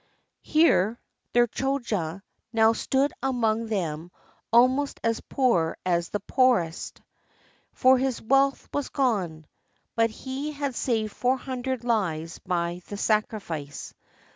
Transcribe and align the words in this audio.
He, 0.41 0.67
their 0.67 1.45
Choja, 1.45 2.23
now 2.51 2.73
stood 2.73 3.13
among 3.21 3.67
them 3.67 4.09
almost 4.51 4.99
as 5.03 5.21
poor 5.21 5.77
as 5.85 6.09
the 6.09 6.19
poorest; 6.21 7.03
for 7.73 7.99
his 7.99 8.19
wealth 8.19 8.67
was 8.73 8.89
gone— 8.89 9.45
but 9.95 10.09
he 10.09 10.53
had 10.53 10.73
saved 10.73 11.13
four 11.15 11.37
hundred 11.37 11.83
lives 11.83 12.39
by 12.39 12.81
the 12.87 12.97
sacrifice. 12.97 13.93